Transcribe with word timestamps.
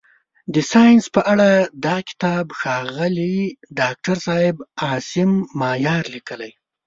د 0.53 0.55
ساینس 0.71 1.03
په 1.15 1.21
اړه 1.33 1.49
دا 1.85 1.97
کتاب 2.09 2.45
ښاغلي 2.59 3.37
داکتر 3.81 4.17
صاحب 4.25 4.57
عاصم 4.85 5.31
مایار 5.59 6.03
لیکلی. 6.15 6.51